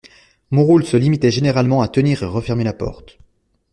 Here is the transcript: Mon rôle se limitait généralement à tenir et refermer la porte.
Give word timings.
Mon 0.49 0.63
rôle 0.63 0.83
se 0.83 0.97
limitait 0.97 1.29
généralement 1.29 1.83
à 1.83 1.87
tenir 1.87 2.23
et 2.23 2.25
refermer 2.25 2.63
la 2.63 2.73
porte. 2.73 3.19